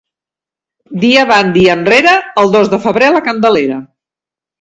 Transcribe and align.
Dia 1.03 1.19
avant, 1.25 1.51
dia 1.57 1.75
enrere, 1.79 2.13
el 2.45 2.49
dos 2.57 2.71
de 2.73 2.79
febrer 2.87 3.11
la 3.17 3.23
Candelera. 3.29 3.79